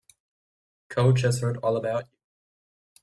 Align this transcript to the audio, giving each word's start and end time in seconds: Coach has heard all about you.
Coach 0.89 1.21
has 1.21 1.41
heard 1.41 1.57
all 1.57 1.77
about 1.77 2.07
you. 2.11 2.17